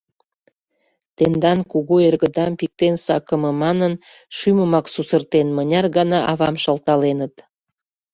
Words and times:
«Тендан 1.15 1.59
кугу 1.71 1.95
эргыдам 2.07 2.51
пиктен 2.59 2.95
сакыме» 3.05 3.51
манын, 3.63 3.93
шӱмымак 4.37 4.85
сусыртен, 4.93 5.47
мыняр 5.57 5.85
гана 5.97 6.19
авам 6.31 6.55
шылталеныт. 6.63 7.33